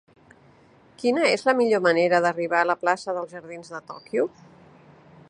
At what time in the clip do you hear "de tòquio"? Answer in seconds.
3.75-4.27